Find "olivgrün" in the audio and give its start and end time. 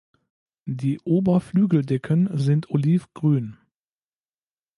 2.71-3.57